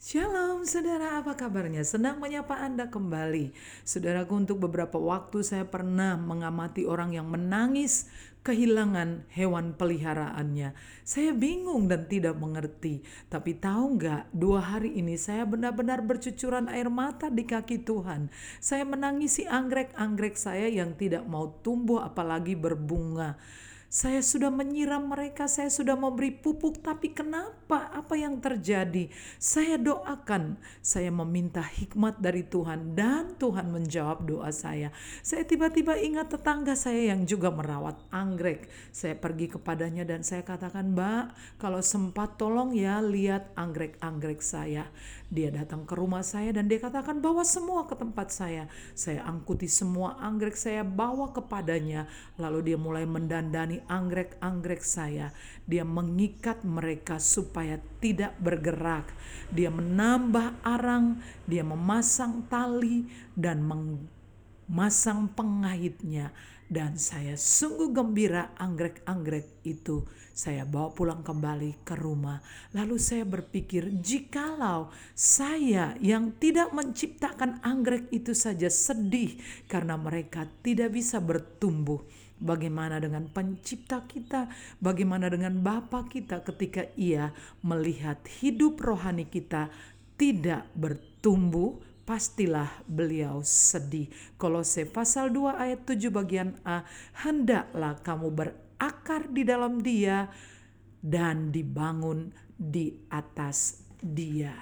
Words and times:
Shalom 0.00 0.64
saudara, 0.64 1.20
apa 1.20 1.36
kabarnya? 1.36 1.84
Senang 1.84 2.24
menyapa 2.24 2.56
Anda 2.56 2.88
kembali. 2.88 3.52
Saudaraku, 3.84 4.32
untuk 4.32 4.56
beberapa 4.64 4.96
waktu 4.96 5.44
saya 5.44 5.68
pernah 5.68 6.16
mengamati 6.16 6.88
orang 6.88 7.12
yang 7.12 7.28
menangis 7.28 8.08
kehilangan 8.40 9.28
hewan 9.28 9.76
peliharaannya. 9.76 10.72
Saya 11.04 11.36
bingung 11.36 11.92
dan 11.92 12.08
tidak 12.08 12.32
mengerti. 12.40 13.04
Tapi 13.28 13.60
tahu 13.60 14.00
nggak, 14.00 14.32
dua 14.32 14.64
hari 14.64 14.96
ini 14.96 15.20
saya 15.20 15.44
benar-benar 15.44 16.00
bercucuran 16.00 16.72
air 16.72 16.88
mata 16.88 17.28
di 17.28 17.44
kaki 17.44 17.84
Tuhan. 17.84 18.32
Saya 18.56 18.88
menangisi 18.88 19.44
anggrek-anggrek 19.44 20.32
saya 20.40 20.72
yang 20.72 20.96
tidak 20.96 21.28
mau 21.28 21.60
tumbuh 21.60 22.00
apalagi 22.00 22.56
berbunga. 22.56 23.36
Saya 23.90 24.22
sudah 24.22 24.54
menyiram 24.54 25.10
mereka, 25.10 25.50
saya 25.50 25.66
sudah 25.66 25.98
memberi 25.98 26.30
pupuk, 26.30 26.78
tapi 26.78 27.10
kenapa? 27.10 27.90
Apa 27.90 28.14
yang 28.14 28.38
terjadi? 28.38 29.10
Saya 29.34 29.82
doakan, 29.82 30.62
saya 30.78 31.10
meminta 31.10 31.58
hikmat 31.58 32.22
dari 32.22 32.46
Tuhan, 32.46 32.94
dan 32.94 33.34
Tuhan 33.34 33.74
menjawab 33.74 34.30
doa 34.30 34.54
saya. 34.54 34.94
Saya 35.26 35.42
tiba-tiba 35.42 35.98
ingat 35.98 36.30
tetangga 36.30 36.78
saya 36.78 37.10
yang 37.10 37.26
juga 37.26 37.50
merawat 37.50 37.98
anggrek. 38.14 38.70
Saya 38.94 39.18
pergi 39.18 39.58
kepadanya 39.58 40.06
dan 40.06 40.22
saya 40.22 40.46
katakan, 40.46 40.94
"Mbak, 40.94 41.58
kalau 41.58 41.82
sempat 41.82 42.38
tolong 42.38 42.70
ya 42.70 43.02
lihat 43.02 43.50
anggrek-anggrek 43.58 44.38
saya." 44.38 44.86
Dia 45.30 45.54
datang 45.54 45.86
ke 45.86 45.94
rumah 45.94 46.26
saya 46.26 46.50
dan 46.50 46.66
dia 46.66 46.82
katakan, 46.82 47.22
"Bawa 47.22 47.46
semua 47.46 47.86
ke 47.86 47.94
tempat 47.94 48.34
saya." 48.34 48.66
Saya 48.98 49.22
angkuti 49.22 49.70
semua 49.70 50.18
anggrek 50.18 50.58
saya 50.58 50.82
bawa 50.82 51.30
kepadanya, 51.30 52.10
lalu 52.34 52.74
dia 52.74 52.78
mulai 52.78 53.06
mendandani 53.06 53.78
anggrek-anggrek 53.86 54.82
saya. 54.82 55.30
Dia 55.70 55.86
mengikat 55.86 56.66
mereka 56.66 57.22
supaya 57.22 57.78
tidak 58.02 58.34
bergerak. 58.42 59.06
Dia 59.54 59.70
menambah 59.70 60.66
arang, 60.66 61.22
dia 61.46 61.62
memasang 61.62 62.50
tali 62.50 63.06
dan 63.38 63.62
memasang 64.70 65.26
pengahitnya. 65.34 66.30
Dan 66.70 66.94
saya 66.94 67.34
sungguh 67.34 67.90
gembira 67.90 68.54
anggrek-anggrek 68.54 69.66
itu 69.66 70.06
saya 70.30 70.62
bawa 70.62 70.94
pulang 70.94 71.26
kembali 71.26 71.82
ke 71.82 71.98
rumah. 71.98 72.38
Lalu 72.78 72.94
saya 72.94 73.26
berpikir, 73.26 73.90
jikalau 73.98 74.86
saya 75.10 75.98
yang 75.98 76.30
tidak 76.38 76.70
menciptakan 76.70 77.58
anggrek 77.66 78.06
itu 78.14 78.38
saja 78.38 78.70
sedih 78.70 79.34
karena 79.66 79.98
mereka 79.98 80.46
tidak 80.62 80.94
bisa 80.94 81.18
bertumbuh 81.18 82.06
Bagaimana 82.40 82.96
dengan 82.96 83.28
pencipta 83.28 84.00
kita? 84.08 84.48
Bagaimana 84.80 85.28
dengan 85.28 85.60
Bapa 85.60 86.08
kita 86.08 86.40
ketika 86.40 86.88
ia 86.96 87.36
melihat 87.60 88.16
hidup 88.40 88.80
rohani 88.80 89.28
kita 89.28 89.68
tidak 90.16 90.64
bertumbuh? 90.72 91.76
Pastilah 92.10 92.82
beliau 92.90 93.38
sedih. 93.46 94.10
Kolose 94.34 94.82
pasal 94.82 95.30
2 95.30 95.54
ayat 95.54 95.86
7 95.86 96.10
bagian 96.10 96.58
A. 96.66 96.82
Hendaklah 97.22 98.02
kamu 98.02 98.34
berakar 98.34 99.30
di 99.30 99.46
dalam 99.46 99.78
dia 99.78 100.26
dan 100.98 101.54
dibangun 101.54 102.34
di 102.58 102.98
atas 103.14 103.86
dia. 104.02 104.58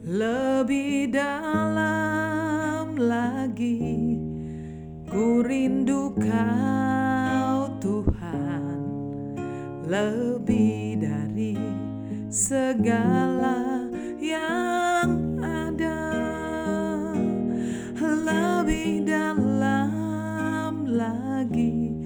Lebih 0.00 1.12
dalam 1.12 2.96
lagi 2.96 4.16
ku 5.12 5.44
rindu 5.44 6.16
kau 6.16 7.68
Tuhan 7.84 8.67
Lebih 9.88 11.00
dari 11.00 11.56
segala 12.28 13.88
yang 14.20 15.40
ada. 15.40 16.12
Lebih 17.96 19.08
dalam 19.08 20.84
lagi 20.92 21.96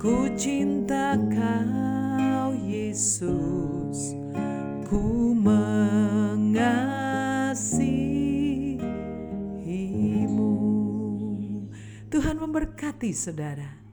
ku 0.00 0.32
cinta 0.40 1.20
kau 1.28 2.56
Yesus. 2.56 4.16
Ku 4.88 5.36
mengasihimu. 5.36 6.72
Tuhan 12.08 12.40
memberkati 12.40 13.12
saudara. 13.12 13.87